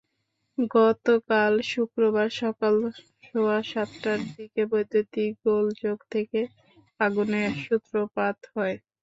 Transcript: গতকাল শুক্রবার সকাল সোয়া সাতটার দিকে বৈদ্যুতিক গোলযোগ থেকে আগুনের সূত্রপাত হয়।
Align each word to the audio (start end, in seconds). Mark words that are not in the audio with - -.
গতকাল 0.73 1.53
শুক্রবার 1.71 2.27
সকাল 2.39 2.75
সোয়া 3.23 3.59
সাতটার 3.65 4.19
দিকে 4.31 4.61
বৈদ্যুতিক 4.71 5.31
গোলযোগ 5.45 5.97
থেকে 6.11 6.39
আগুনের 6.99 7.51
সূত্রপাত 7.63 8.37
হয়। 8.53 8.75